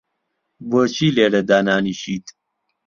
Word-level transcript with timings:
بۆچی 0.69 1.07
لێرە 1.15 1.41
دانانیشیت؟ 1.49 2.25